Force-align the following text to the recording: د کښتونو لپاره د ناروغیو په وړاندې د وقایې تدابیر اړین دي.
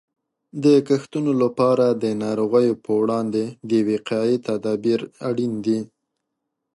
د 0.63 0.65
کښتونو 0.87 1.31
لپاره 1.43 1.85
د 2.03 2.05
ناروغیو 2.23 2.79
په 2.85 2.91
وړاندې 3.01 3.43
د 3.69 3.71
وقایې 3.89 4.37
تدابیر 4.47 4.99
اړین 5.29 5.53
دي. 5.65 5.79